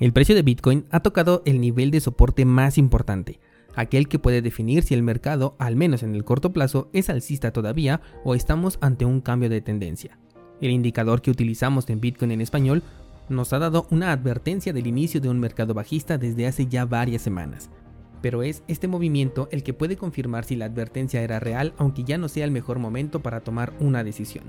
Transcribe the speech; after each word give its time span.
El 0.00 0.12
precio 0.12 0.36
de 0.36 0.42
Bitcoin 0.42 0.84
ha 0.90 1.00
tocado 1.00 1.42
el 1.44 1.60
nivel 1.60 1.90
de 1.90 2.00
soporte 2.00 2.44
más 2.44 2.78
importante, 2.78 3.40
aquel 3.74 4.06
que 4.06 4.20
puede 4.20 4.42
definir 4.42 4.84
si 4.84 4.94
el 4.94 5.02
mercado, 5.02 5.56
al 5.58 5.74
menos 5.74 6.04
en 6.04 6.14
el 6.14 6.24
corto 6.24 6.52
plazo, 6.52 6.88
es 6.92 7.10
alcista 7.10 7.52
todavía 7.52 8.00
o 8.22 8.36
estamos 8.36 8.78
ante 8.80 9.04
un 9.04 9.20
cambio 9.20 9.48
de 9.48 9.60
tendencia. 9.60 10.16
El 10.60 10.70
indicador 10.70 11.20
que 11.20 11.32
utilizamos 11.32 11.90
en 11.90 12.00
Bitcoin 12.00 12.30
en 12.30 12.40
español 12.40 12.84
nos 13.28 13.52
ha 13.52 13.58
dado 13.58 13.88
una 13.90 14.12
advertencia 14.12 14.72
del 14.72 14.86
inicio 14.86 15.20
de 15.20 15.30
un 15.30 15.40
mercado 15.40 15.74
bajista 15.74 16.16
desde 16.16 16.46
hace 16.46 16.66
ya 16.66 16.84
varias 16.84 17.22
semanas. 17.22 17.68
Pero 18.22 18.44
es 18.44 18.62
este 18.68 18.86
movimiento 18.86 19.48
el 19.50 19.64
que 19.64 19.74
puede 19.74 19.96
confirmar 19.96 20.44
si 20.44 20.54
la 20.54 20.66
advertencia 20.66 21.22
era 21.22 21.40
real 21.40 21.74
aunque 21.76 22.04
ya 22.04 22.18
no 22.18 22.28
sea 22.28 22.44
el 22.44 22.52
mejor 22.52 22.78
momento 22.78 23.20
para 23.20 23.40
tomar 23.40 23.72
una 23.80 24.04
decisión. 24.04 24.44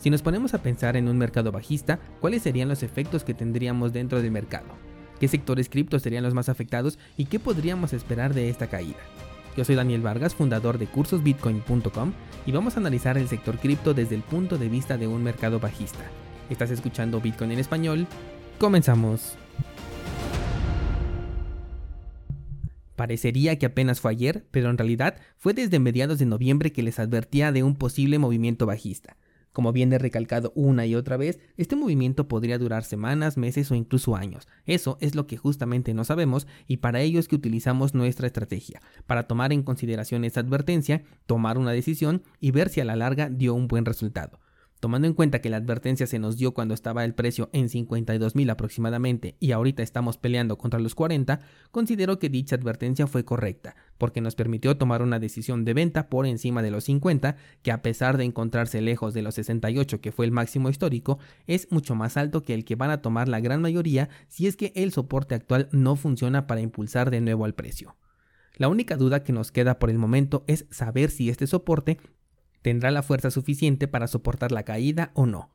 Si 0.00 0.08
nos 0.08 0.22
ponemos 0.22 0.54
a 0.54 0.62
pensar 0.62 0.96
en 0.96 1.08
un 1.08 1.18
mercado 1.18 1.52
bajista, 1.52 2.00
¿cuáles 2.20 2.42
serían 2.42 2.70
los 2.70 2.82
efectos 2.82 3.22
que 3.22 3.34
tendríamos 3.34 3.92
dentro 3.92 4.22
del 4.22 4.30
mercado? 4.30 4.68
¿Qué 5.20 5.28
sectores 5.28 5.68
cripto 5.68 5.98
serían 5.98 6.24
los 6.24 6.32
más 6.32 6.48
afectados 6.48 6.98
y 7.18 7.26
qué 7.26 7.38
podríamos 7.38 7.92
esperar 7.92 8.32
de 8.32 8.48
esta 8.48 8.68
caída? 8.68 8.96
Yo 9.54 9.66
soy 9.66 9.74
Daniel 9.74 10.00
Vargas, 10.00 10.34
fundador 10.34 10.78
de 10.78 10.86
cursosbitcoin.com 10.86 12.12
y 12.46 12.52
vamos 12.52 12.76
a 12.76 12.80
analizar 12.80 13.18
el 13.18 13.28
sector 13.28 13.58
cripto 13.58 13.92
desde 13.92 14.14
el 14.14 14.22
punto 14.22 14.56
de 14.56 14.70
vista 14.70 14.96
de 14.96 15.06
un 15.06 15.22
mercado 15.22 15.60
bajista. 15.60 16.00
Estás 16.48 16.70
escuchando 16.70 17.20
Bitcoin 17.20 17.52
en 17.52 17.58
español. 17.58 18.06
Comenzamos. 18.58 19.36
Parecería 22.96 23.58
que 23.58 23.66
apenas 23.66 24.00
fue 24.00 24.12
ayer, 24.12 24.46
pero 24.50 24.70
en 24.70 24.78
realidad 24.78 25.16
fue 25.36 25.52
desde 25.52 25.78
mediados 25.80 26.18
de 26.18 26.26
noviembre 26.26 26.72
que 26.72 26.82
les 26.82 26.98
advertía 26.98 27.52
de 27.52 27.62
un 27.62 27.76
posible 27.76 28.18
movimiento 28.18 28.64
bajista. 28.64 29.18
Como 29.60 29.74
bien 29.74 29.92
he 29.92 29.98
recalcado 29.98 30.52
una 30.54 30.86
y 30.86 30.94
otra 30.94 31.18
vez, 31.18 31.38
este 31.58 31.76
movimiento 31.76 32.28
podría 32.28 32.56
durar 32.56 32.82
semanas, 32.82 33.36
meses 33.36 33.70
o 33.70 33.74
incluso 33.74 34.16
años. 34.16 34.48
Eso 34.64 34.96
es 35.02 35.14
lo 35.14 35.26
que 35.26 35.36
justamente 35.36 35.92
no 35.92 36.02
sabemos 36.04 36.46
y 36.66 36.78
para 36.78 37.02
ello 37.02 37.20
es 37.20 37.28
que 37.28 37.36
utilizamos 37.36 37.92
nuestra 37.92 38.26
estrategia, 38.26 38.80
para 39.04 39.24
tomar 39.24 39.52
en 39.52 39.62
consideración 39.62 40.24
esta 40.24 40.40
advertencia, 40.40 41.02
tomar 41.26 41.58
una 41.58 41.72
decisión 41.72 42.22
y 42.40 42.52
ver 42.52 42.70
si 42.70 42.80
a 42.80 42.86
la 42.86 42.96
larga 42.96 43.28
dio 43.28 43.52
un 43.52 43.68
buen 43.68 43.84
resultado. 43.84 44.40
Tomando 44.80 45.06
en 45.06 45.12
cuenta 45.12 45.42
que 45.42 45.50
la 45.50 45.58
advertencia 45.58 46.06
se 46.06 46.18
nos 46.18 46.38
dio 46.38 46.54
cuando 46.54 46.72
estaba 46.72 47.04
el 47.04 47.14
precio 47.14 47.50
en 47.52 47.68
52 47.68 48.34
mil 48.34 48.48
aproximadamente 48.48 49.36
y 49.38 49.52
ahorita 49.52 49.82
estamos 49.82 50.16
peleando 50.16 50.56
contra 50.56 50.80
los 50.80 50.94
40, 50.94 51.40
considero 51.70 52.18
que 52.18 52.30
dicha 52.30 52.56
advertencia 52.56 53.06
fue 53.06 53.26
correcta, 53.26 53.76
porque 53.98 54.22
nos 54.22 54.36
permitió 54.36 54.78
tomar 54.78 55.02
una 55.02 55.18
decisión 55.18 55.66
de 55.66 55.74
venta 55.74 56.08
por 56.08 56.24
encima 56.24 56.62
de 56.62 56.70
los 56.70 56.84
50, 56.84 57.36
que 57.62 57.72
a 57.72 57.82
pesar 57.82 58.16
de 58.16 58.24
encontrarse 58.24 58.80
lejos 58.80 59.12
de 59.12 59.20
los 59.20 59.34
68 59.34 60.00
que 60.00 60.12
fue 60.12 60.24
el 60.24 60.32
máximo 60.32 60.70
histórico, 60.70 61.18
es 61.46 61.70
mucho 61.70 61.94
más 61.94 62.16
alto 62.16 62.42
que 62.42 62.54
el 62.54 62.64
que 62.64 62.74
van 62.74 62.90
a 62.90 63.02
tomar 63.02 63.28
la 63.28 63.40
gran 63.40 63.60
mayoría 63.60 64.08
si 64.28 64.46
es 64.46 64.56
que 64.56 64.72
el 64.74 64.92
soporte 64.92 65.34
actual 65.34 65.68
no 65.72 65.94
funciona 65.94 66.46
para 66.46 66.62
impulsar 66.62 67.10
de 67.10 67.20
nuevo 67.20 67.44
al 67.44 67.54
precio. 67.54 67.96
La 68.56 68.68
única 68.68 68.96
duda 68.96 69.22
que 69.22 69.32
nos 69.34 69.52
queda 69.52 69.78
por 69.78 69.90
el 69.90 69.98
momento 69.98 70.44
es 70.46 70.66
saber 70.70 71.10
si 71.10 71.28
este 71.28 71.46
soporte 71.46 71.98
tendrá 72.62 72.90
la 72.90 73.02
fuerza 73.02 73.30
suficiente 73.30 73.88
para 73.88 74.06
soportar 74.06 74.52
la 74.52 74.64
caída 74.64 75.10
o 75.14 75.26
no. 75.26 75.50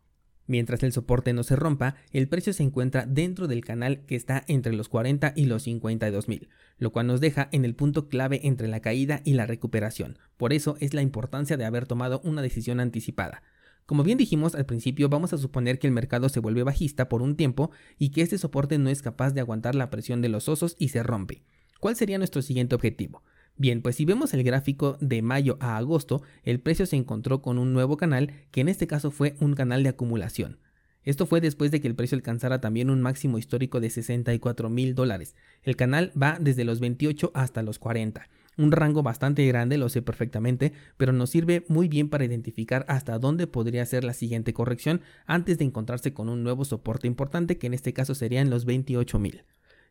Mientras 0.48 0.84
el 0.84 0.94
soporte 0.94 1.34
no 1.34 1.44
se 1.44 1.56
rompa, 1.56 1.96
el 2.12 2.28
precio 2.28 2.54
se 2.54 2.62
encuentra 2.62 3.06
dentro 3.08 3.48
del 3.48 3.66
canal 3.66 4.06
que 4.06 4.16
está 4.16 4.44
entre 4.48 4.74
los 4.74 4.90
40 4.90 5.34
y 5.36 5.46
los 5.46 5.64
52 5.64 6.28
mil, 6.28 6.50
lo 6.78 6.92
cual 6.92 7.08
nos 7.08 7.20
deja 7.20 7.50
en 7.52 7.66
el 7.66 7.76
punto 7.76 8.10
clave 8.10 8.42
entre 8.44 8.68
la 8.68 8.80
caída 8.80 9.22
y 9.26 9.34
la 9.34 9.48
recuperación. 9.48 10.20
Por 10.38 10.54
eso 10.54 10.78
es 10.80 10.94
la 10.94 11.02
importancia 11.02 11.58
de 11.58 11.66
haber 11.66 11.88
tomado 11.88 12.22
una 12.24 12.44
decisión 12.44 12.80
anticipada. 12.80 13.42
Como 13.88 14.04
bien 14.04 14.18
dijimos 14.18 14.56
al 14.56 14.66
principio, 14.66 15.10
vamos 15.10 15.34
a 15.34 15.38
suponer 15.38 15.80
que 15.80 15.88
el 15.88 15.94
mercado 15.94 16.30
se 16.30 16.40
vuelve 16.40 16.64
bajista 16.64 17.10
por 17.10 17.22
un 17.22 17.36
tiempo 17.36 17.72
y 17.98 18.10
que 18.10 18.22
este 18.22 18.38
soporte 18.38 18.78
no 18.78 18.90
es 18.90 19.02
capaz 19.02 19.32
de 19.32 19.42
aguantar 19.42 19.76
la 19.76 19.90
presión 19.90 20.22
de 20.22 20.30
los 20.30 20.48
osos 20.50 20.76
y 20.80 20.90
se 20.90 21.04
rompe. 21.04 21.44
¿Cuál 21.80 21.96
sería 21.96 22.18
nuestro 22.18 22.42
siguiente 22.42 22.76
objetivo? 22.76 23.24
Bien, 23.58 23.82
pues 23.82 23.96
si 23.96 24.04
vemos 24.04 24.34
el 24.34 24.44
gráfico 24.44 24.98
de 25.00 25.22
mayo 25.22 25.58
a 25.62 25.78
agosto, 25.78 26.22
el 26.44 26.60
precio 26.60 26.86
se 26.86 26.98
encontró 26.98 27.42
con 27.42 27.58
un 27.58 27.72
nuevo 27.72 27.96
canal, 27.96 28.32
que 28.52 28.60
en 28.60 28.68
este 28.68 28.86
caso 28.86 29.12
fue 29.12 29.36
un 29.40 29.54
canal 29.54 29.82
de 29.82 29.90
acumulación. 29.90 30.60
Esto 31.04 31.26
fue 31.26 31.40
después 31.40 31.72
de 31.72 31.80
que 31.80 31.88
el 31.88 31.96
precio 31.96 32.18
alcanzara 32.18 32.60
también 32.60 32.90
un 32.90 33.02
máximo 33.02 33.38
histórico 33.38 33.80
de 33.80 33.92
64 33.92 34.70
mil 34.70 34.94
dólares. 34.94 35.36
El 35.64 35.78
canal 35.78 36.12
va 36.22 36.38
desde 36.42 36.66
los 36.66 36.80
28 36.82 37.32
hasta 37.34 37.62
los 37.64 37.80
40. 37.80 38.28
Un 38.58 38.72
rango 38.72 39.04
bastante 39.04 39.46
grande, 39.46 39.78
lo 39.78 39.88
sé 39.88 40.02
perfectamente, 40.02 40.74
pero 40.98 41.14
nos 41.14 41.30
sirve 41.30 41.64
muy 41.68 41.88
bien 41.88 42.10
para 42.10 42.26
identificar 42.26 42.86
hasta 42.90 43.20
dónde 43.20 43.48
podría 43.48 43.86
ser 43.86 44.04
la 44.04 44.14
siguiente 44.14 44.54
corrección 44.54 45.02
antes 45.26 45.60
de 45.60 45.66
encontrarse 45.66 46.14
con 46.14 46.28
un 46.28 46.44
nuevo 46.44 46.66
soporte 46.66 47.08
importante 47.08 47.58
que 47.58 47.68
en 47.68 47.74
este 47.74 47.94
caso 47.94 48.16
serían 48.16 48.50
los 48.50 48.66
28 48.66 49.20
mil. 49.20 49.44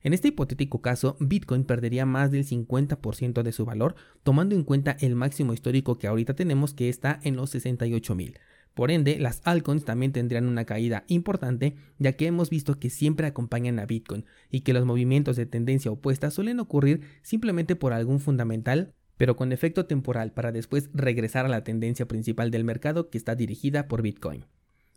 En 0.04 0.12
este 0.12 0.28
hipotético 0.28 0.82
caso, 0.82 1.16
Bitcoin 1.18 1.64
perdería 1.64 2.04
más 2.04 2.30
del 2.30 2.44
50% 2.44 3.42
de 3.42 3.52
su 3.52 3.64
valor, 3.64 3.94
tomando 4.22 4.54
en 4.54 4.62
cuenta 4.62 4.98
el 5.00 5.14
máximo 5.14 5.54
histórico 5.54 5.96
que 5.98 6.06
ahorita 6.06 6.34
tenemos 6.34 6.74
que 6.74 6.90
está 6.90 7.20
en 7.22 7.36
los 7.36 7.48
68 7.50 8.14
mil. 8.14 8.38
Por 8.74 8.90
ende, 8.90 9.18
las 9.18 9.40
altcoins 9.44 9.86
también 9.86 10.12
tendrían 10.12 10.46
una 10.46 10.66
caída 10.66 11.04
importante, 11.08 11.76
ya 11.98 12.12
que 12.12 12.26
hemos 12.26 12.50
visto 12.50 12.78
que 12.78 12.90
siempre 12.90 13.26
acompañan 13.26 13.78
a 13.78 13.86
Bitcoin 13.86 14.26
y 14.50 14.60
que 14.60 14.74
los 14.74 14.84
movimientos 14.84 15.36
de 15.36 15.46
tendencia 15.46 15.90
opuesta 15.90 16.30
suelen 16.30 16.60
ocurrir 16.60 17.00
simplemente 17.22 17.74
por 17.74 17.94
algún 17.94 18.20
fundamental, 18.20 18.92
pero 19.16 19.36
con 19.36 19.52
efecto 19.52 19.86
temporal 19.86 20.32
para 20.32 20.52
después 20.52 20.90
regresar 20.92 21.46
a 21.46 21.48
la 21.48 21.64
tendencia 21.64 22.06
principal 22.06 22.50
del 22.50 22.64
mercado 22.64 23.08
que 23.08 23.16
está 23.16 23.36
dirigida 23.36 23.88
por 23.88 24.02
Bitcoin. 24.02 24.44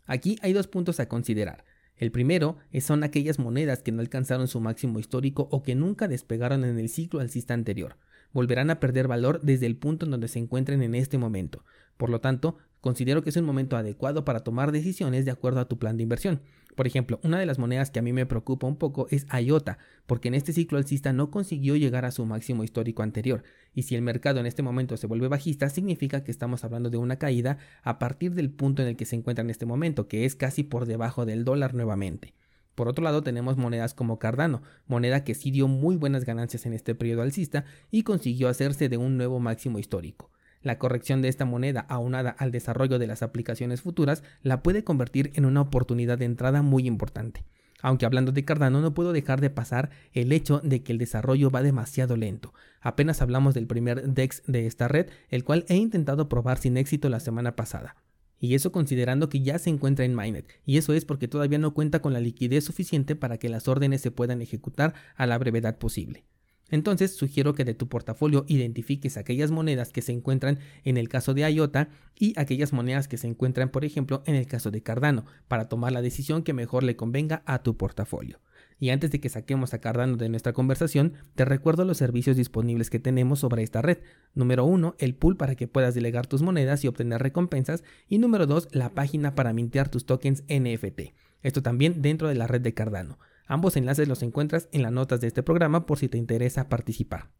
Aquí 0.04 0.38
hay 0.42 0.52
dos 0.52 0.66
puntos 0.66 1.00
a 1.00 1.08
considerar. 1.08 1.64
El 1.98 2.12
primero 2.12 2.56
son 2.80 3.02
aquellas 3.02 3.38
monedas 3.38 3.82
que 3.82 3.92
no 3.92 4.00
alcanzaron 4.00 4.48
su 4.48 4.60
máximo 4.60 5.00
histórico 5.00 5.48
o 5.50 5.62
que 5.62 5.74
nunca 5.74 6.08
despegaron 6.08 6.64
en 6.64 6.78
el 6.78 6.88
ciclo 6.88 7.20
alcista 7.20 7.54
anterior. 7.54 7.96
Volverán 8.32 8.70
a 8.70 8.80
perder 8.80 9.08
valor 9.08 9.40
desde 9.42 9.66
el 9.66 9.76
punto 9.76 10.04
en 10.04 10.10
donde 10.10 10.28
se 10.28 10.38
encuentren 10.38 10.82
en 10.82 10.94
este 10.94 11.18
momento. 11.18 11.64
Por 11.96 12.10
lo 12.10 12.20
tanto, 12.20 12.56
considero 12.80 13.22
que 13.22 13.30
es 13.30 13.36
un 13.36 13.44
momento 13.44 13.76
adecuado 13.76 14.24
para 14.24 14.40
tomar 14.40 14.72
decisiones 14.72 15.24
de 15.24 15.30
acuerdo 15.30 15.60
a 15.60 15.68
tu 15.68 15.78
plan 15.78 15.96
de 15.96 16.04
inversión. 16.04 16.40
Por 16.76 16.86
ejemplo, 16.86 17.18
una 17.24 17.40
de 17.40 17.46
las 17.46 17.58
monedas 17.58 17.90
que 17.90 17.98
a 17.98 18.02
mí 18.02 18.12
me 18.12 18.24
preocupa 18.24 18.68
un 18.68 18.76
poco 18.76 19.08
es 19.10 19.26
IOTA, 19.32 19.78
porque 20.06 20.28
en 20.28 20.34
este 20.34 20.52
ciclo 20.52 20.78
alcista 20.78 21.12
no 21.12 21.28
consiguió 21.28 21.74
llegar 21.74 22.04
a 22.04 22.12
su 22.12 22.24
máximo 22.24 22.62
histórico 22.62 23.02
anterior, 23.02 23.42
y 23.74 23.82
si 23.82 23.96
el 23.96 24.02
mercado 24.02 24.38
en 24.38 24.46
este 24.46 24.62
momento 24.62 24.96
se 24.96 25.08
vuelve 25.08 25.26
bajista, 25.26 25.68
significa 25.70 26.22
que 26.22 26.30
estamos 26.30 26.62
hablando 26.62 26.88
de 26.88 26.96
una 26.96 27.16
caída 27.16 27.58
a 27.82 27.98
partir 27.98 28.34
del 28.34 28.50
punto 28.50 28.82
en 28.82 28.88
el 28.88 28.96
que 28.96 29.06
se 29.06 29.16
encuentra 29.16 29.42
en 29.42 29.50
este 29.50 29.66
momento, 29.66 30.06
que 30.06 30.24
es 30.24 30.36
casi 30.36 30.62
por 30.62 30.86
debajo 30.86 31.26
del 31.26 31.44
dólar 31.44 31.74
nuevamente. 31.74 32.32
Por 32.78 32.86
otro 32.86 33.02
lado, 33.02 33.24
tenemos 33.24 33.56
monedas 33.56 33.92
como 33.92 34.20
Cardano, 34.20 34.62
moneda 34.86 35.24
que 35.24 35.34
sí 35.34 35.50
dio 35.50 35.66
muy 35.66 35.96
buenas 35.96 36.24
ganancias 36.24 36.64
en 36.64 36.72
este 36.72 36.94
periodo 36.94 37.22
alcista 37.22 37.64
y 37.90 38.04
consiguió 38.04 38.48
hacerse 38.48 38.88
de 38.88 38.96
un 38.96 39.16
nuevo 39.16 39.40
máximo 39.40 39.80
histórico. 39.80 40.30
La 40.62 40.78
corrección 40.78 41.20
de 41.20 41.26
esta 41.26 41.44
moneda 41.44 41.80
aunada 41.88 42.30
al 42.30 42.52
desarrollo 42.52 43.00
de 43.00 43.08
las 43.08 43.24
aplicaciones 43.24 43.82
futuras 43.82 44.22
la 44.44 44.62
puede 44.62 44.84
convertir 44.84 45.32
en 45.34 45.44
una 45.44 45.62
oportunidad 45.62 46.18
de 46.18 46.26
entrada 46.26 46.62
muy 46.62 46.86
importante. 46.86 47.44
Aunque 47.82 48.06
hablando 48.06 48.30
de 48.30 48.44
Cardano 48.44 48.80
no 48.80 48.94
puedo 48.94 49.12
dejar 49.12 49.40
de 49.40 49.50
pasar 49.50 49.90
el 50.12 50.30
hecho 50.30 50.60
de 50.62 50.84
que 50.84 50.92
el 50.92 50.98
desarrollo 50.98 51.50
va 51.50 51.62
demasiado 51.62 52.16
lento. 52.16 52.54
Apenas 52.80 53.20
hablamos 53.22 53.54
del 53.54 53.66
primer 53.66 54.08
DEX 54.08 54.44
de 54.46 54.66
esta 54.68 54.86
red, 54.86 55.08
el 55.30 55.42
cual 55.42 55.64
he 55.68 55.74
intentado 55.74 56.28
probar 56.28 56.58
sin 56.58 56.76
éxito 56.76 57.08
la 57.08 57.18
semana 57.18 57.56
pasada. 57.56 57.96
Y 58.40 58.54
eso 58.54 58.72
considerando 58.72 59.28
que 59.28 59.40
ya 59.40 59.58
se 59.58 59.70
encuentra 59.70 60.04
en 60.04 60.14
Mainnet, 60.14 60.60
y 60.64 60.78
eso 60.78 60.94
es 60.94 61.04
porque 61.04 61.28
todavía 61.28 61.58
no 61.58 61.74
cuenta 61.74 62.00
con 62.00 62.12
la 62.12 62.20
liquidez 62.20 62.64
suficiente 62.64 63.16
para 63.16 63.38
que 63.38 63.48
las 63.48 63.68
órdenes 63.68 64.00
se 64.00 64.10
puedan 64.10 64.42
ejecutar 64.42 64.94
a 65.16 65.26
la 65.26 65.38
brevedad 65.38 65.78
posible. 65.78 66.24
Entonces 66.70 67.16
sugiero 67.16 67.54
que 67.54 67.64
de 67.64 67.74
tu 67.74 67.88
portafolio 67.88 68.44
identifiques 68.46 69.16
aquellas 69.16 69.50
monedas 69.50 69.90
que 69.90 70.02
se 70.02 70.12
encuentran 70.12 70.58
en 70.84 70.98
el 70.98 71.08
caso 71.08 71.32
de 71.32 71.50
IOTA 71.50 71.88
y 72.14 72.38
aquellas 72.38 72.72
monedas 72.72 73.08
que 73.08 73.16
se 73.16 73.26
encuentran, 73.26 73.70
por 73.70 73.84
ejemplo, 73.84 74.22
en 74.26 74.34
el 74.34 74.46
caso 74.46 74.70
de 74.70 74.82
Cardano, 74.82 75.24
para 75.48 75.68
tomar 75.68 75.92
la 75.92 76.02
decisión 76.02 76.42
que 76.42 76.52
mejor 76.52 76.82
le 76.82 76.96
convenga 76.96 77.42
a 77.46 77.62
tu 77.62 77.76
portafolio. 77.76 78.38
Y 78.78 78.90
antes 78.90 79.10
de 79.10 79.20
que 79.20 79.28
saquemos 79.28 79.74
a 79.74 79.80
Cardano 79.80 80.16
de 80.16 80.28
nuestra 80.28 80.52
conversación, 80.52 81.14
te 81.34 81.44
recuerdo 81.44 81.84
los 81.84 81.96
servicios 81.96 82.36
disponibles 82.36 82.90
que 82.90 83.00
tenemos 83.00 83.40
sobre 83.40 83.62
esta 83.62 83.82
red. 83.82 83.98
Número 84.34 84.64
1, 84.64 84.94
el 84.98 85.14
pool 85.14 85.36
para 85.36 85.56
que 85.56 85.66
puedas 85.66 85.94
delegar 85.94 86.26
tus 86.26 86.42
monedas 86.42 86.84
y 86.84 86.88
obtener 86.88 87.20
recompensas. 87.20 87.82
Y 88.08 88.18
número 88.18 88.46
2, 88.46 88.68
la 88.72 88.90
página 88.90 89.34
para 89.34 89.52
mintear 89.52 89.88
tus 89.88 90.06
tokens 90.06 90.44
NFT. 90.48 91.12
Esto 91.42 91.62
también 91.62 92.02
dentro 92.02 92.28
de 92.28 92.34
la 92.34 92.46
red 92.46 92.60
de 92.60 92.74
Cardano. 92.74 93.18
Ambos 93.46 93.76
enlaces 93.76 94.06
los 94.08 94.22
encuentras 94.22 94.68
en 94.72 94.82
las 94.82 94.92
notas 94.92 95.20
de 95.20 95.26
este 95.26 95.42
programa 95.42 95.86
por 95.86 95.98
si 95.98 96.08
te 96.08 96.18
interesa 96.18 96.68
participar. 96.68 97.30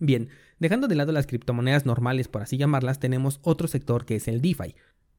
Bien, 0.00 0.28
dejando 0.60 0.86
de 0.86 0.94
lado 0.94 1.12
las 1.12 1.26
criptomonedas 1.26 1.84
normales, 1.84 2.28
por 2.28 2.42
así 2.42 2.56
llamarlas, 2.56 3.00
tenemos 3.00 3.40
otro 3.42 3.66
sector 3.66 4.04
que 4.04 4.16
es 4.16 4.28
el 4.28 4.40
DeFi, 4.40 4.76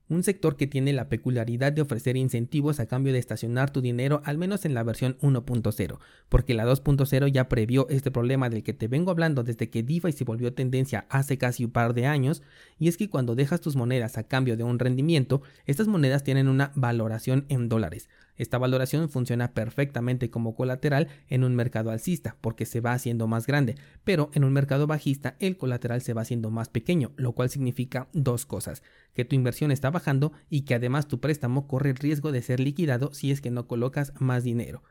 un 0.10 0.24
sector 0.24 0.58
que 0.58 0.68
tiene 0.68 0.92
la 0.92 1.08
peculiaridad 1.08 1.72
de 1.72 1.82
ofrecer 1.82 2.18
incentivos 2.18 2.80
a 2.80 2.88
cambio 2.88 3.14
de 3.14 3.20
estacionar 3.20 3.70
tu 3.70 3.82
dinero 3.82 4.22
al 4.26 4.38
menos 4.38 4.66
en 4.66 4.74
la 4.74 4.84
versión 4.84 5.18
1.0, 5.22 6.00
porque 6.28 6.54
la 6.54 6.66
2.0 6.66 7.32
ya 7.32 7.48
previó 7.48 7.88
este 7.90 8.12
problema 8.12 8.50
del 8.50 8.64
que 8.64 8.74
te 8.74 8.88
vengo 8.88 9.12
hablando 9.12 9.44
desde 9.44 9.70
que 9.70 9.84
DeFi 9.84 10.12
se 10.12 10.24
volvió 10.24 10.54
tendencia 10.54 11.06
hace 11.10 11.38
casi 11.38 11.66
un 11.66 11.72
par 11.72 11.94
de 11.94 12.08
años, 12.08 12.42
y 12.78 12.88
es 12.88 12.98
que 12.98 13.10
cuando 13.10 13.36
dejas 13.36 13.62
tus 13.62 13.76
monedas 13.76 14.18
a 14.18 14.24
cambio 14.24 14.58
de 14.58 14.64
un 14.64 14.80
rendimiento, 14.80 15.42
estas 15.66 15.88
monedas 15.88 16.24
tienen 16.24 16.48
una 16.48 16.72
valoración 16.76 17.46
en 17.50 17.70
dólares. 17.70 18.10
Esta 18.40 18.58
valoración 18.58 19.10
funciona 19.10 19.54
perfectamente 19.54 20.30
como 20.30 20.56
colateral 20.56 21.10
en 21.28 21.44
un 21.44 21.56
mercado 21.56 21.92
alcista 21.92 22.38
porque 22.40 22.66
se 22.66 22.80
va 22.80 22.94
haciendo 22.94 23.28
más 23.28 23.46
grande, 23.46 23.76
pero 24.06 24.32
en 24.34 24.46
un 24.46 24.54
mercado 24.54 24.88
bajista 24.88 25.36
el 25.40 25.58
colateral 25.58 26.02
se 26.02 26.14
va 26.14 26.22
haciendo 26.22 26.50
más 26.50 26.70
pequeño, 26.70 27.12
lo 27.18 27.34
cual 27.34 27.50
significa 27.50 28.08
dos 28.14 28.46
cosas, 28.46 28.82
que 29.14 29.26
tu 29.26 29.36
inversión 29.36 29.72
está 29.72 29.92
bajando 29.92 30.32
y 30.50 30.62
que 30.62 30.74
además 30.74 31.10
tu 31.10 31.20
préstamo 31.20 31.68
corre 31.68 31.90
el 31.90 31.98
riesgo 31.98 32.32
de 32.32 32.42
ser 32.42 32.62
liquidado 32.62 33.14
si 33.14 33.30
es 33.32 33.42
que 33.42 33.52
no 33.52 33.68
colocas 33.68 34.14
más 34.20 34.46
dinero. 34.46 34.84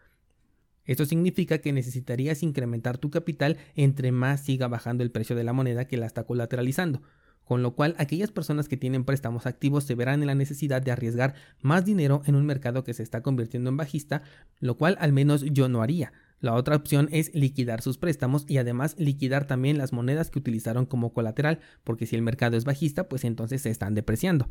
Esto 0.84 1.06
significa 1.06 1.58
que 1.58 1.72
necesitarías 1.72 2.42
incrementar 2.42 2.98
tu 2.98 3.10
capital 3.10 3.56
entre 3.74 4.12
más 4.12 4.44
siga 4.44 4.68
bajando 4.68 5.02
el 5.04 5.10
precio 5.10 5.34
de 5.34 5.44
la 5.44 5.54
moneda 5.54 5.86
que 5.86 5.96
la 5.96 6.04
está 6.04 6.24
colateralizando 6.24 7.00
con 7.48 7.62
lo 7.62 7.74
cual 7.74 7.94
aquellas 7.96 8.30
personas 8.30 8.68
que 8.68 8.76
tienen 8.76 9.06
préstamos 9.06 9.46
activos 9.46 9.84
se 9.84 9.94
verán 9.94 10.20
en 10.20 10.26
la 10.26 10.34
necesidad 10.34 10.82
de 10.82 10.90
arriesgar 10.90 11.34
más 11.62 11.82
dinero 11.82 12.20
en 12.26 12.34
un 12.34 12.44
mercado 12.44 12.84
que 12.84 12.92
se 12.92 13.02
está 13.02 13.22
convirtiendo 13.22 13.70
en 13.70 13.78
bajista, 13.78 14.20
lo 14.60 14.76
cual 14.76 14.98
al 15.00 15.14
menos 15.14 15.42
yo 15.46 15.70
no 15.70 15.80
haría. 15.80 16.12
La 16.40 16.52
otra 16.52 16.76
opción 16.76 17.08
es 17.10 17.34
liquidar 17.34 17.80
sus 17.80 17.96
préstamos 17.96 18.44
y 18.48 18.58
además 18.58 18.96
liquidar 18.98 19.46
también 19.46 19.78
las 19.78 19.94
monedas 19.94 20.28
que 20.28 20.38
utilizaron 20.38 20.84
como 20.84 21.14
colateral, 21.14 21.60
porque 21.84 22.04
si 22.04 22.16
el 22.16 22.22
mercado 22.22 22.58
es 22.58 22.66
bajista, 22.66 23.08
pues 23.08 23.24
entonces 23.24 23.62
se 23.62 23.70
están 23.70 23.94
depreciando. 23.94 24.50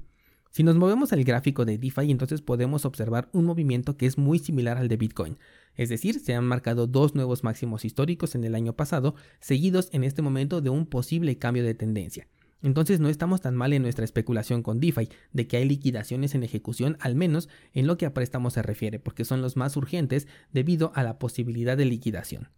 Si 0.49 0.63
nos 0.63 0.75
movemos 0.75 1.13
al 1.13 1.23
gráfico 1.23 1.65
de 1.65 1.77
DeFi, 1.77 2.09
entonces 2.09 2.41
podemos 2.41 2.83
observar 2.85 3.29
un 3.31 3.45
movimiento 3.45 3.95
que 3.95 4.07
es 4.07 4.17
muy 4.17 4.39
similar 4.39 4.77
al 4.77 4.87
de 4.87 4.97
Bitcoin. 4.97 5.37
Es 5.75 5.89
decir, 5.89 6.19
se 6.19 6.33
han 6.33 6.45
marcado 6.45 6.87
dos 6.87 7.13
nuevos 7.13 7.43
máximos 7.43 7.85
históricos 7.85 8.33
en 8.33 8.43
el 8.43 8.55
año 8.55 8.73
pasado, 8.73 9.13
seguidos 9.39 9.89
en 9.91 10.03
este 10.03 10.23
momento 10.23 10.61
de 10.61 10.71
un 10.71 10.87
posible 10.87 11.37
cambio 11.37 11.63
de 11.63 11.75
tendencia. 11.75 12.27
Entonces 12.63 12.99
no 12.99 13.09
estamos 13.09 13.41
tan 13.41 13.55
mal 13.55 13.73
en 13.73 13.83
nuestra 13.83 14.05
especulación 14.05 14.63
con 14.63 14.79
DeFi, 14.79 15.09
de 15.31 15.47
que 15.47 15.57
hay 15.57 15.65
liquidaciones 15.65 16.33
en 16.35 16.43
ejecución, 16.43 16.97
al 16.99 17.15
menos 17.15 17.49
en 17.73 17.87
lo 17.87 17.97
que 17.97 18.05
a 18.05 18.13
préstamos 18.13 18.53
se 18.53 18.61
refiere, 18.61 18.99
porque 18.99 19.25
son 19.25 19.41
los 19.41 19.55
más 19.55 19.77
urgentes 19.77 20.27
debido 20.51 20.91
a 20.95 21.03
la 21.03 21.19
posibilidad 21.19 21.77
de 21.77 21.85
liquidación. 21.85 22.49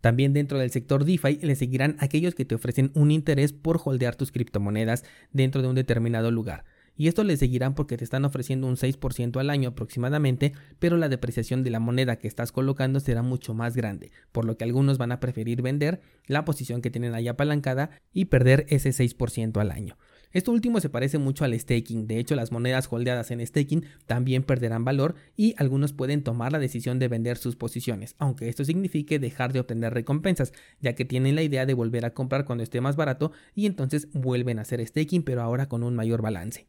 También 0.00 0.32
dentro 0.32 0.58
del 0.58 0.70
sector 0.70 1.04
DeFi 1.04 1.38
le 1.42 1.56
seguirán 1.56 1.96
aquellos 1.98 2.34
que 2.34 2.44
te 2.44 2.54
ofrecen 2.54 2.92
un 2.94 3.10
interés 3.10 3.52
por 3.52 3.80
holdear 3.82 4.14
tus 4.14 4.30
criptomonedas 4.30 5.04
dentro 5.32 5.62
de 5.62 5.68
un 5.68 5.74
determinado 5.74 6.30
lugar 6.30 6.64
y 6.96 7.08
esto 7.08 7.24
le 7.24 7.36
seguirán 7.36 7.74
porque 7.74 7.96
te 7.96 8.04
están 8.04 8.24
ofreciendo 8.24 8.66
un 8.66 8.76
6% 8.76 9.38
al 9.38 9.50
año 9.50 9.70
aproximadamente, 9.70 10.52
pero 10.78 10.96
la 10.96 11.08
depreciación 11.08 11.62
de 11.62 11.70
la 11.70 11.80
moneda 11.80 12.16
que 12.16 12.28
estás 12.28 12.52
colocando 12.52 13.00
será 13.00 13.22
mucho 13.22 13.54
más 13.54 13.76
grande, 13.76 14.10
por 14.32 14.44
lo 14.44 14.56
que 14.56 14.64
algunos 14.64 14.98
van 14.98 15.12
a 15.12 15.20
preferir 15.20 15.62
vender 15.62 16.00
la 16.26 16.44
posición 16.44 16.82
que 16.82 16.90
tienen 16.90 17.14
ahí 17.14 17.28
apalancada 17.28 17.90
y 18.12 18.26
perder 18.26 18.66
ese 18.68 18.90
6% 18.90 19.60
al 19.60 19.70
año. 19.70 19.96
Esto 20.32 20.52
último 20.52 20.80
se 20.80 20.90
parece 20.90 21.18
mucho 21.18 21.44
al 21.44 21.58
staking, 21.58 22.06
de 22.06 22.18
hecho 22.18 22.34
las 22.34 22.52
monedas 22.52 22.88
holdeadas 22.90 23.30
en 23.30 23.46
staking 23.46 23.84
también 24.06 24.42
perderán 24.42 24.84
valor 24.84 25.14
y 25.36 25.54
algunos 25.56 25.92
pueden 25.92 26.22
tomar 26.22 26.52
la 26.52 26.58
decisión 26.58 26.98
de 26.98 27.08
vender 27.08 27.38
sus 27.38 27.56
posiciones, 27.56 28.16
aunque 28.18 28.48
esto 28.48 28.64
signifique 28.64 29.18
dejar 29.18 29.52
de 29.52 29.60
obtener 29.60 29.94
recompensas, 29.94 30.52
ya 30.80 30.94
que 30.94 31.04
tienen 31.04 31.36
la 31.36 31.42
idea 31.42 31.64
de 31.64 31.74
volver 31.74 32.04
a 32.04 32.12
comprar 32.12 32.44
cuando 32.44 32.64
esté 32.64 32.80
más 32.80 32.96
barato 32.96 33.32
y 33.54 33.66
entonces 33.66 34.08
vuelven 34.12 34.58
a 34.58 34.62
hacer 34.62 34.86
staking 34.86 35.22
pero 35.22 35.42
ahora 35.42 35.68
con 35.68 35.82
un 35.82 35.94
mayor 35.94 36.20
balance. 36.20 36.66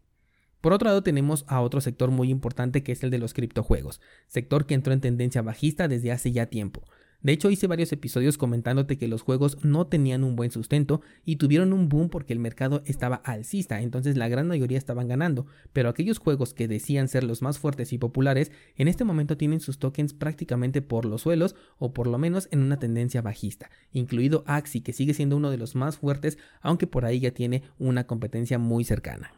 Por 0.62 0.74
otro 0.74 0.88
lado 0.88 1.04
tenemos 1.04 1.46
a 1.48 1.62
otro 1.62 1.82
sector 1.82 2.12
muy 2.12 2.30
importante 2.30 2.84
que 2.84 2.92
es 2.92 3.04
el 3.04 3.12
de 3.12 3.20
los 3.20 3.34
criptojuegos, 3.34 4.02
sector 4.28 4.66
que 4.66 4.74
entró 4.74 4.94
en 4.94 5.02
tendencia 5.02 5.42
bajista 5.42 5.88
desde 5.88 6.12
hace 6.12 6.32
ya 6.32 6.48
tiempo. 6.48 6.84
De 7.22 7.32
hecho 7.32 7.50
hice 7.50 7.66
varios 7.66 7.92
episodios 7.92 8.38
comentándote 8.38 8.98
que 8.98 9.08
los 9.08 9.24
juegos 9.24 9.58
no 9.64 9.88
tenían 9.88 10.24
un 10.24 10.36
buen 10.36 10.52
sustento 10.52 11.02
y 11.26 11.38
tuvieron 11.38 11.74
un 11.74 11.90
boom 11.90 12.10
porque 12.10 12.32
el 12.32 12.40
mercado 12.40 12.84
estaba 12.86 13.16
alcista, 13.18 13.82
entonces 13.82 14.18
la 14.18 14.28
gran 14.28 14.48
mayoría 14.48 14.78
estaban 14.78 15.08
ganando, 15.08 15.48
pero 15.74 15.90
aquellos 15.90 16.20
juegos 16.20 16.54
que 16.54 16.68
decían 16.68 17.08
ser 17.08 17.24
los 17.24 17.42
más 17.42 17.58
fuertes 17.58 17.92
y 17.92 17.98
populares 17.98 18.52
en 18.76 18.88
este 18.88 19.04
momento 19.04 19.36
tienen 19.36 19.62
sus 19.62 19.80
tokens 19.80 20.14
prácticamente 20.14 20.84
por 20.84 21.06
los 21.06 21.22
suelos 21.22 21.56
o 21.80 21.92
por 21.92 22.06
lo 22.06 22.20
menos 22.20 22.50
en 22.52 22.60
una 22.60 22.78
tendencia 22.78 23.24
bajista, 23.24 23.72
incluido 23.92 24.44
Axie 24.46 24.84
que 24.84 24.94
sigue 24.94 25.16
siendo 25.16 25.38
uno 25.38 25.50
de 25.50 25.58
los 25.58 25.76
más 25.76 25.98
fuertes 25.98 26.38
aunque 26.62 26.86
por 26.86 27.04
ahí 27.04 27.20
ya 27.20 27.32
tiene 27.32 27.64
una 27.80 28.06
competencia 28.06 28.60
muy 28.60 28.84
cercana. 28.84 29.32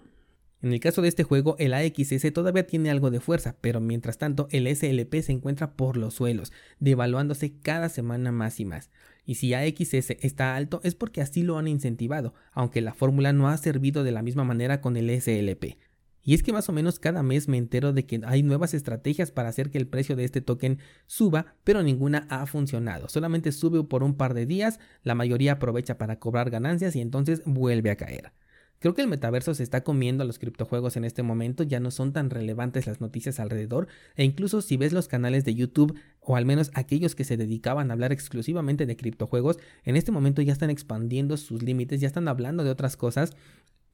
En 0.61 0.73
el 0.73 0.81
caso 0.81 1.01
de 1.01 1.07
este 1.07 1.23
juego, 1.23 1.55
el 1.57 1.73
AXS 1.73 2.33
todavía 2.33 2.67
tiene 2.67 2.89
algo 2.89 3.11
de 3.11 3.21
fuerza, 3.21 3.55
pero 3.61 3.79
mientras 3.79 4.17
tanto 4.17 4.49
el 4.51 4.67
SLP 4.67 5.21
se 5.21 5.31
encuentra 5.31 5.73
por 5.73 5.95
los 5.95 6.15
suelos, 6.15 6.51
devaluándose 6.79 7.53
cada 7.61 7.87
semana 7.87 8.33
más 8.33 8.59
y 8.59 8.65
más. 8.65 8.89
Y 9.25 9.35
si 9.35 9.53
AXS 9.53 10.11
está 10.19 10.55
alto 10.55 10.81
es 10.83 10.95
porque 10.95 11.21
así 11.21 11.43
lo 11.43 11.57
han 11.57 11.67
incentivado, 11.69 12.33
aunque 12.51 12.81
la 12.81 12.93
fórmula 12.93 13.31
no 13.31 13.47
ha 13.47 13.57
servido 13.57 14.03
de 14.03 14.11
la 14.11 14.21
misma 14.21 14.43
manera 14.43 14.81
con 14.81 14.97
el 14.97 15.09
SLP. 15.09 15.77
Y 16.23 16.33
es 16.33 16.43
que 16.43 16.51
más 16.51 16.67
o 16.67 16.73
menos 16.73 16.99
cada 16.99 17.23
mes 17.23 17.47
me 17.47 17.57
entero 17.57 17.93
de 17.93 18.05
que 18.05 18.19
hay 18.25 18.43
nuevas 18.43 18.73
estrategias 18.73 19.31
para 19.31 19.49
hacer 19.49 19.71
que 19.71 19.77
el 19.77 19.87
precio 19.87 20.17
de 20.17 20.25
este 20.25 20.41
token 20.41 20.79
suba, 21.07 21.55
pero 21.63 21.83
ninguna 21.83 22.27
ha 22.29 22.45
funcionado. 22.45 23.07
Solamente 23.07 23.53
sube 23.53 23.83
por 23.85 24.03
un 24.03 24.15
par 24.15 24.33
de 24.33 24.45
días, 24.45 24.79
la 25.03 25.15
mayoría 25.15 25.53
aprovecha 25.53 25.97
para 25.97 26.19
cobrar 26.19 26.49
ganancias 26.49 26.97
y 26.97 27.01
entonces 27.01 27.41
vuelve 27.45 27.91
a 27.91 27.95
caer. 27.95 28.33
Creo 28.79 28.93
que 28.93 29.01
el 29.01 29.09
metaverso 29.09 29.53
se 29.53 29.63
está 29.63 29.83
comiendo 29.83 30.23
a 30.23 30.25
los 30.25 30.39
criptojuegos 30.39 30.95
en 30.95 31.03
este 31.03 31.21
momento, 31.21 31.63
ya 31.63 31.81
no 31.81 31.91
son 31.91 32.13
tan 32.13 32.29
relevantes 32.29 32.87
las 32.87 33.01
noticias 33.01 33.39
alrededor, 33.41 33.87
e 34.15 34.23
incluso 34.23 34.61
si 34.61 34.77
ves 34.77 34.93
los 34.93 35.09
canales 35.09 35.43
de 35.43 35.53
YouTube, 35.53 35.99
o 36.21 36.37
al 36.37 36.45
menos 36.45 36.71
aquellos 36.73 37.13
que 37.13 37.25
se 37.25 37.35
dedicaban 37.35 37.89
a 37.89 37.93
hablar 37.93 38.13
exclusivamente 38.13 38.85
de 38.85 38.95
criptojuegos, 38.95 39.57
en 39.83 39.97
este 39.97 40.13
momento 40.13 40.41
ya 40.41 40.53
están 40.53 40.69
expandiendo 40.69 41.35
sus 41.35 41.61
límites, 41.61 41.99
ya 41.99 42.07
están 42.07 42.29
hablando 42.29 42.63
de 42.63 42.69
otras 42.69 42.95
cosas, 42.95 43.35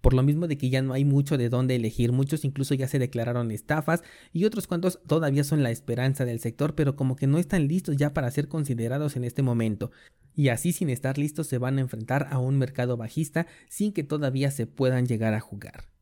por 0.05 0.13
lo 0.13 0.21
mismo 0.21 0.47
de 0.47 0.55
que 0.55 0.69
ya 0.69 0.83
no 0.83 0.93
hay 0.93 1.03
mucho 1.03 1.35
de 1.35 1.49
dónde 1.49 1.75
elegir, 1.75 2.11
muchos 2.11 2.45
incluso 2.45 2.75
ya 2.75 2.87
se 2.87 2.99
declararon 2.99 3.49
estafas 3.49 4.03
y 4.33 4.45
otros 4.45 4.67
cuantos 4.67 4.99
todavía 5.07 5.43
son 5.43 5.63
la 5.63 5.71
esperanza 5.71 6.25
del 6.25 6.39
sector, 6.39 6.75
pero 6.75 6.95
como 6.95 7.15
que 7.15 7.25
no 7.25 7.39
están 7.39 7.67
listos 7.67 7.97
ya 7.97 8.13
para 8.13 8.29
ser 8.29 8.47
considerados 8.47 9.15
en 9.15 9.23
este 9.23 9.41
momento. 9.41 9.89
Y 10.35 10.49
así 10.49 10.73
sin 10.73 10.91
estar 10.91 11.17
listos 11.17 11.47
se 11.47 11.57
van 11.57 11.79
a 11.79 11.81
enfrentar 11.81 12.27
a 12.29 12.37
un 12.37 12.59
mercado 12.59 12.97
bajista 12.97 13.47
sin 13.67 13.93
que 13.93 14.03
todavía 14.03 14.51
se 14.51 14.67
puedan 14.67 15.07
llegar 15.07 15.33
a 15.33 15.39
jugar. 15.39 15.94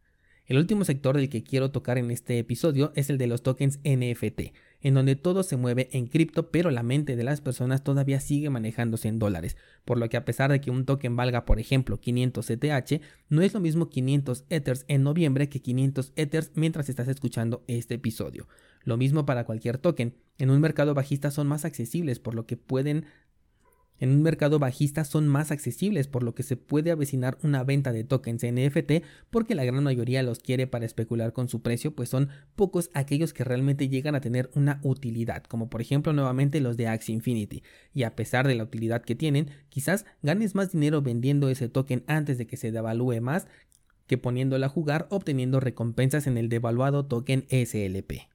El 0.46 0.58
último 0.58 0.84
sector 0.84 1.16
del 1.16 1.30
que 1.30 1.42
quiero 1.42 1.72
tocar 1.72 1.98
en 1.98 2.12
este 2.12 2.38
episodio 2.38 2.92
es 2.96 3.10
el 3.10 3.18
de 3.18 3.28
los 3.28 3.44
tokens 3.44 3.80
NFT, 3.86 4.52
en 4.82 4.94
donde 4.94 5.16
todo 5.16 5.42
se 5.42 5.56
mueve 5.56 5.88
en 5.94 6.08
cripto, 6.08 6.52
pero 6.52 6.70
la 6.70 6.84
mente 6.84 7.16
de 7.16 7.24
las 7.24 7.40
personas 7.40 7.82
todavía 7.82 8.20
sigue 8.20 8.50
manejándose 8.50 9.08
en 9.08 9.20
dólares, 9.20 9.56
por 9.86 9.98
lo 9.98 10.10
que 10.10 10.18
a 10.18 10.26
pesar 10.26 10.52
de 10.52 10.60
que 10.60 10.70
un 10.70 10.84
token 10.84 11.16
valga, 11.16 11.46
por 11.46 11.62
ejemplo, 11.62 12.02
500 12.02 12.50
ETH, 12.50 13.02
no 13.30 13.42
es 13.42 13.54
lo 13.54 13.62
mismo 13.62 13.88
500 13.88 14.44
Ethers 14.50 14.84
en 14.90 15.04
noviembre 15.04 15.48
que 15.48 15.62
500 15.62 16.12
Ethers 16.18 16.52
mientras 16.56 16.90
estás 16.90 17.08
escuchando 17.08 17.64
este 17.68 17.94
episodio. 17.94 18.50
Lo 18.84 18.98
mismo 18.98 19.26
para 19.26 19.46
cualquier 19.46 19.78
token. 19.78 20.14
En 20.38 20.50
un 20.50 20.60
mercado 20.60 20.94
bajista 20.94 21.32
son 21.32 21.48
más 21.48 21.64
accesibles, 21.64 22.20
por 22.20 22.36
lo 22.36 22.46
que 22.46 22.58
pueden 22.58 23.06
en 24.00 24.10
un 24.10 24.22
mercado 24.22 24.60
bajista 24.60 25.06
son 25.06 25.28
más 25.28 25.52
accesibles, 25.52 26.08
por 26.08 26.24
lo 26.24 26.36
que 26.36 26.44
se 26.44 26.58
puede 26.58 26.92
avecinar 26.92 27.38
una 27.44 27.64
venta 27.64 27.92
de 27.92 28.04
tokens 28.04 28.44
NFT 28.44 29.04
porque 29.30 29.56
la 29.56 29.64
gran 29.64 29.84
mayoría 29.84 30.24
los 30.24 30.40
quiere 30.40 30.68
para 30.68 30.86
especular 30.86 31.34
con 31.34 31.48
su 31.48 31.62
precio, 31.62 31.96
pues 31.96 32.10
son 32.10 32.30
pocos 32.56 32.90
aquellos 32.94 33.34
que 33.34 33.44
realmente 33.44 33.90
llegan 33.90 34.16
a 34.16 34.22
tener 34.22 34.50
una 34.56 34.80
utilidad, 34.84 35.44
como 35.44 35.70
por 35.70 35.82
ejemplo 35.82 36.14
nuevamente 36.14 36.60
los 36.60 36.78
de 36.78 36.88
Axie 36.88 37.16
Infinity. 37.16 37.64
Y 37.94 38.04
a 38.04 38.16
pesar 38.16 38.48
de 38.48 38.56
la 38.56 38.64
utilidad 38.64 39.04
que 39.04 39.16
tienen, 39.16 39.50
quizás 39.70 40.06
ganes 40.22 40.56
más 40.56 40.72
dinero 40.72 41.02
vendiendo 41.02 41.50
ese 41.50 41.70
token 41.70 42.04
antes 42.08 42.38
de 42.38 42.48
que 42.48 42.58
se 42.58 42.72
devalúe 42.72 43.22
más 43.22 43.48
que 44.08 44.18
poniéndola 44.18 44.66
a 44.66 44.70
jugar 44.70 45.08
obteniendo 45.10 45.60
recompensas 45.60 46.28
en 46.28 46.38
el 46.38 46.50
devaluado 46.50 47.06
token 47.06 47.46
SLP. 47.50 48.33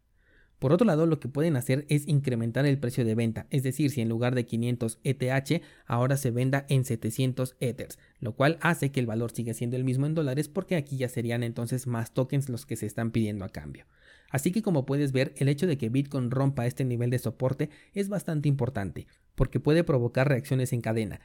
Por 0.59 0.73
otro 0.73 0.87
lado, 0.87 1.07
lo 1.07 1.21
que 1.21 1.29
pueden 1.29 1.57
hacer 1.57 1.87
es 1.89 2.09
incrementar 2.09 2.67
el 2.67 2.79
precio 2.79 3.05
de 3.05 3.15
venta, 3.15 3.47
es 3.51 3.63
decir, 3.63 3.91
si 3.91 4.01
en 4.01 4.09
lugar 4.09 4.35
de 4.35 4.45
500 4.45 4.99
ETH 5.05 5.63
ahora 5.87 6.17
se 6.17 6.33
venda 6.33 6.67
en 6.69 6.85
700 6.85 7.57
Ethers, 7.61 7.99
lo 8.19 8.35
cual 8.35 8.59
hace 8.61 8.91
que 8.91 8.99
el 8.99 9.07
valor 9.07 9.31
siga 9.31 9.55
siendo 9.55 9.77
el 9.77 9.85
mismo 9.85 10.07
en 10.07 10.15
dólares 10.15 10.49
porque 10.49 10.75
aquí 10.75 10.97
ya 10.97 11.09
serían 11.09 11.45
entonces 11.45 11.87
más 11.87 12.13
tokens 12.13 12.49
los 12.49 12.67
que 12.67 12.77
se 12.77 12.87
están 12.87 13.13
pidiendo 13.13 13.45
a 13.45 13.51
cambio. 13.51 13.87
Así 14.31 14.51
que 14.53 14.63
como 14.63 14.85
puedes 14.85 15.13
ver, 15.13 15.33
el 15.37 15.49
hecho 15.49 15.67
de 15.67 15.79
que 15.79 15.89
Bitcoin 15.89 16.31
rompa 16.31 16.67
este 16.67 16.85
nivel 16.85 17.11
de 17.11 17.19
soporte 17.19 17.71
es 17.95 18.09
bastante 18.09 18.49
importante, 18.49 19.07
porque 19.35 19.61
puede 19.61 19.85
provocar 19.85 20.29
reacciones 20.29 20.73
en 20.73 20.81
cadena, 20.81 21.21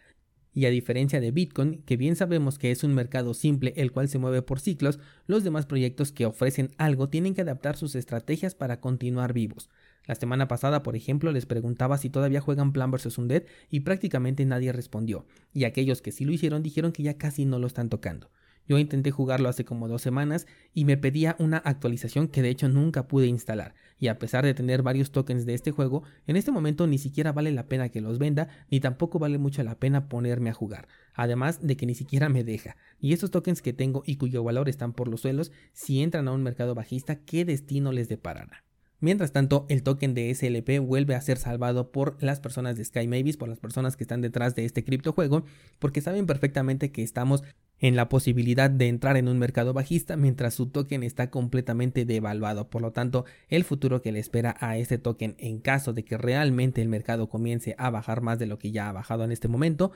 y 0.53 0.65
a 0.65 0.69
diferencia 0.69 1.19
de 1.19 1.31
Bitcoin, 1.31 1.81
que 1.85 1.97
bien 1.97 2.15
sabemos 2.15 2.59
que 2.59 2.71
es 2.71 2.83
un 2.83 2.93
mercado 2.93 3.33
simple 3.33 3.73
el 3.75 3.91
cual 3.91 4.07
se 4.07 4.19
mueve 4.19 4.41
por 4.41 4.59
ciclos, 4.59 4.99
los 5.27 5.43
demás 5.43 5.65
proyectos 5.65 6.11
que 6.11 6.25
ofrecen 6.25 6.71
algo 6.77 7.09
tienen 7.09 7.33
que 7.33 7.41
adaptar 7.41 7.75
sus 7.75 7.95
estrategias 7.95 8.55
para 8.55 8.79
continuar 8.79 9.33
vivos. 9.33 9.69
La 10.05 10.15
semana 10.15 10.47
pasada, 10.47 10.83
por 10.83 10.95
ejemplo, 10.95 11.31
les 11.31 11.45
preguntaba 11.45 11.97
si 11.97 12.09
todavía 12.09 12.41
juegan 12.41 12.73
Plan 12.73 12.91
vs 12.91 13.17
Undead 13.17 13.43
y 13.69 13.81
prácticamente 13.81 14.45
nadie 14.45 14.71
respondió, 14.71 15.25
y 15.53 15.63
aquellos 15.63 16.01
que 16.01 16.11
sí 16.11 16.25
lo 16.25 16.33
hicieron 16.33 16.61
dijeron 16.61 16.91
que 16.91 17.03
ya 17.03 17.17
casi 17.17 17.45
no 17.45 17.57
lo 17.57 17.67
están 17.67 17.89
tocando. 17.89 18.29
Yo 18.67 18.77
intenté 18.77 19.11
jugarlo 19.11 19.49
hace 19.49 19.65
como 19.65 19.87
dos 19.87 20.01
semanas 20.01 20.47
y 20.73 20.85
me 20.85 20.97
pedía 20.97 21.35
una 21.39 21.57
actualización 21.57 22.27
que 22.27 22.41
de 22.41 22.49
hecho 22.49 22.69
nunca 22.69 23.07
pude 23.07 23.27
instalar. 23.27 23.75
Y 23.99 24.07
a 24.07 24.19
pesar 24.19 24.45
de 24.45 24.53
tener 24.53 24.81
varios 24.81 25.11
tokens 25.11 25.45
de 25.45 25.53
este 25.53 25.71
juego, 25.71 26.03
en 26.27 26.35
este 26.35 26.51
momento 26.51 26.87
ni 26.87 26.97
siquiera 26.97 27.31
vale 27.31 27.51
la 27.51 27.67
pena 27.67 27.89
que 27.89 28.01
los 28.01 28.19
venda, 28.19 28.47
ni 28.69 28.79
tampoco 28.79 29.19
vale 29.19 29.37
mucho 29.37 29.63
la 29.63 29.79
pena 29.79 30.09
ponerme 30.09 30.49
a 30.49 30.53
jugar. 30.53 30.87
Además 31.13 31.65
de 31.65 31.77
que 31.77 31.85
ni 31.85 31.95
siquiera 31.95 32.29
me 32.29 32.43
deja. 32.43 32.75
Y 32.99 33.13
estos 33.13 33.31
tokens 33.31 33.61
que 33.61 33.73
tengo 33.73 34.03
y 34.05 34.15
cuyo 34.15 34.43
valor 34.43 34.69
están 34.69 34.93
por 34.93 35.07
los 35.07 35.21
suelos, 35.21 35.51
si 35.73 36.01
entran 36.01 36.27
a 36.27 36.31
un 36.31 36.43
mercado 36.43 36.75
bajista, 36.75 37.17
¿qué 37.17 37.45
destino 37.45 37.91
les 37.91 38.09
deparará? 38.09 38.63
Mientras 39.03 39.33
tanto, 39.33 39.65
el 39.67 39.83
token 39.83 40.13
de 40.13 40.33
SLP 40.33 40.79
vuelve 40.79 41.13
a 41.13 41.19
ser 41.19 41.37
salvado 41.37 41.91
por 41.91 42.15
las 42.23 42.39
personas 42.39 42.77
de 42.77 42.85
Sky 42.85 43.05
Mavis, 43.05 43.35
por 43.35 43.49
las 43.49 43.59
personas 43.59 43.97
que 43.97 44.05
están 44.05 44.21
detrás 44.21 44.55
de 44.55 44.63
este 44.63 44.85
criptojuego, 44.85 45.43
porque 45.79 45.99
saben 45.99 46.25
perfectamente 46.25 46.93
que 46.93 47.03
estamos 47.03 47.43
en 47.79 47.97
la 47.97 48.07
posibilidad 48.07 48.69
de 48.69 48.87
entrar 48.87 49.17
en 49.17 49.27
un 49.27 49.39
mercado 49.39 49.73
bajista 49.73 50.15
mientras 50.15 50.53
su 50.53 50.67
token 50.67 51.03
está 51.03 51.29
completamente 51.29 52.05
devaluado. 52.05 52.69
Por 52.69 52.81
lo 52.81 52.93
tanto, 52.93 53.25
el 53.49 53.65
futuro 53.65 54.01
que 54.01 54.13
le 54.13 54.19
espera 54.19 54.55
a 54.61 54.77
este 54.77 54.97
token 54.97 55.35
en 55.37 55.59
caso 55.59 55.91
de 55.91 56.05
que 56.05 56.17
realmente 56.17 56.81
el 56.81 56.87
mercado 56.87 57.27
comience 57.27 57.75
a 57.77 57.89
bajar 57.89 58.21
más 58.21 58.39
de 58.39 58.45
lo 58.45 58.57
que 58.57 58.71
ya 58.71 58.87
ha 58.87 58.93
bajado 58.93 59.25
en 59.25 59.33
este 59.33 59.49
momento 59.49 59.91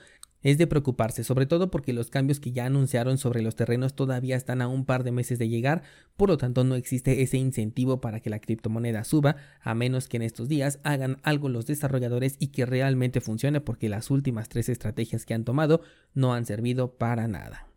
es 0.48 0.58
de 0.58 0.66
preocuparse, 0.66 1.25
sobre 1.25 1.46
todo 1.46 1.70
porque 1.70 1.92
los 1.92 2.10
cambios 2.10 2.39
que 2.39 2.54
ya 2.54 2.66
anunciaron 2.66 3.18
sobre 3.18 3.42
los 3.42 3.58
terrenos 3.58 3.96
todavía 3.96 4.38
están 4.38 4.62
a 4.62 4.70
un 4.70 4.86
par 4.86 5.04
de 5.04 5.12
meses 5.12 5.39
de 5.39 5.50
llegar, 5.50 5.82
por 6.16 6.30
lo 6.30 6.38
tanto 6.38 6.63
no 6.63 6.75
existe 6.75 7.22
ese 7.22 7.36
incentivo 7.36 8.00
para 8.00 8.22
que 8.22 8.30
la 8.30 8.39
criptomoneda 8.39 9.04
suba, 9.04 9.36
a 9.60 9.75
menos 9.75 10.08
que 10.08 10.16
en 10.16 10.24
estos 10.24 10.48
días 10.48 10.80
hagan 10.84 11.18
algo 11.24 11.50
los 11.50 11.66
desarrolladores 11.66 12.38
y 12.39 12.48
que 12.48 12.66
realmente 12.66 13.20
funcione 13.20 13.60
porque 13.60 13.89
las 13.89 14.10
últimas 14.10 14.48
tres 14.48 14.70
estrategias 14.70 15.25
que 15.25 15.34
han 15.34 15.44
tomado 15.44 15.82
no 16.13 16.34
han 16.34 16.46
servido 16.46 16.94
para 16.94 17.27
nada. 17.27 17.68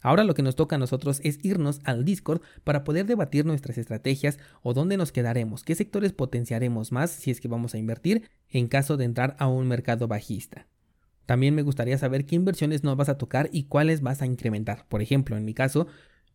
Ahora 0.00 0.22
lo 0.22 0.34
que 0.34 0.44
nos 0.44 0.54
toca 0.54 0.76
a 0.76 0.78
nosotros 0.78 1.20
es 1.24 1.40
irnos 1.42 1.80
al 1.82 2.04
Discord 2.04 2.42
para 2.62 2.84
poder 2.84 3.06
debatir 3.06 3.44
nuestras 3.44 3.76
estrategias 3.76 4.38
o 4.62 4.72
dónde 4.72 4.96
nos 4.96 5.10
quedaremos, 5.10 5.64
qué 5.64 5.74
sectores 5.74 6.12
potenciaremos 6.12 6.92
más 6.92 7.10
si 7.10 7.32
es 7.32 7.40
que 7.40 7.48
vamos 7.48 7.74
a 7.74 7.78
invertir 7.78 8.30
en 8.50 8.68
caso 8.68 8.96
de 8.96 9.06
entrar 9.06 9.34
a 9.40 9.48
un 9.48 9.66
mercado 9.66 10.06
bajista. 10.06 10.68
También 11.30 11.54
me 11.54 11.62
gustaría 11.62 11.96
saber 11.96 12.26
qué 12.26 12.34
inversiones 12.34 12.82
no 12.82 12.96
vas 12.96 13.08
a 13.08 13.16
tocar 13.16 13.50
y 13.52 13.66
cuáles 13.66 14.00
vas 14.00 14.20
a 14.20 14.26
incrementar. 14.26 14.84
Por 14.88 15.00
ejemplo, 15.00 15.36
en 15.36 15.44
mi 15.44 15.54
caso, 15.54 15.86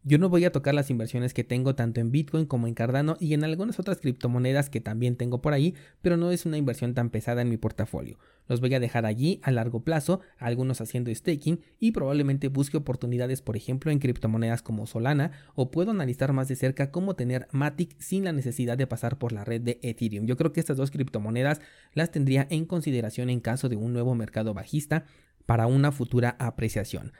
yo 0.07 0.19
no 0.19 0.29
voy 0.29 0.45
a 0.45 0.51
tocar 0.51 0.75
las 0.75 0.91
inversiones 0.91 1.33
que 1.33 1.43
tengo 1.43 1.73
tanto 1.73 1.99
en 1.99 2.11
Bitcoin 2.11 2.45
como 2.45 2.67
en 2.67 2.75
Cardano 2.75 3.17
y 3.19 3.33
en 3.33 3.43
algunas 3.43 3.79
otras 3.79 3.97
criptomonedas 3.97 4.69
que 4.69 4.79
también 4.79 5.15
tengo 5.15 5.41
por 5.41 5.53
ahí, 5.53 5.73
pero 6.03 6.15
no 6.15 6.29
es 6.29 6.45
una 6.45 6.57
inversión 6.57 6.93
tan 6.93 7.09
pesada 7.09 7.41
en 7.41 7.49
mi 7.49 7.57
portafolio. 7.57 8.19
Los 8.47 8.61
voy 8.61 8.75
a 8.75 8.79
dejar 8.79 9.07
allí 9.07 9.39
a 9.41 9.49
largo 9.49 9.83
plazo, 9.83 10.21
algunos 10.37 10.79
haciendo 10.79 11.13
staking 11.13 11.59
y 11.79 11.91
probablemente 11.91 12.49
busque 12.49 12.77
oportunidades, 12.77 13.41
por 13.41 13.57
ejemplo, 13.57 13.89
en 13.89 13.97
criptomonedas 13.97 14.61
como 14.61 14.85
Solana 14.85 15.31
o 15.55 15.71
puedo 15.71 15.89
analizar 15.89 16.33
más 16.33 16.47
de 16.49 16.55
cerca 16.55 16.91
cómo 16.91 17.15
tener 17.15 17.47
Matic 17.51 17.99
sin 17.99 18.25
la 18.25 18.31
necesidad 18.31 18.77
de 18.77 18.85
pasar 18.85 19.17
por 19.17 19.31
la 19.31 19.43
red 19.43 19.61
de 19.61 19.79
Ethereum. 19.81 20.27
Yo 20.27 20.37
creo 20.37 20.53
que 20.53 20.59
estas 20.59 20.77
dos 20.77 20.91
criptomonedas 20.91 21.61
las 21.93 22.11
tendría 22.11 22.45
en 22.51 22.65
consideración 22.65 23.31
en 23.31 23.39
caso 23.39 23.69
de 23.69 23.75
un 23.75 23.91
nuevo 23.91 24.13
mercado 24.13 24.53
bajista 24.53 25.05
para 25.47 25.65
una 25.65 25.91
futura 25.91 26.35
apreciación. 26.37 27.11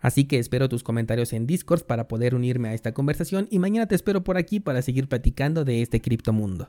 Así 0.00 0.24
que 0.24 0.38
espero 0.38 0.68
tus 0.68 0.82
comentarios 0.82 1.32
en 1.32 1.46
Discord 1.46 1.82
para 1.82 2.08
poder 2.08 2.34
unirme 2.34 2.68
a 2.68 2.74
esta 2.74 2.92
conversación 2.92 3.46
y 3.50 3.58
mañana 3.58 3.86
te 3.86 3.94
espero 3.94 4.24
por 4.24 4.36
aquí 4.36 4.58
para 4.58 4.82
seguir 4.82 5.08
platicando 5.08 5.64
de 5.64 5.82
este 5.82 6.00
criptomundo. 6.00 6.66